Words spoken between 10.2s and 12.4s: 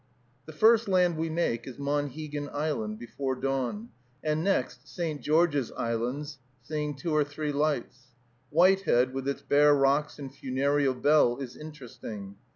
funereal bell, is interesting.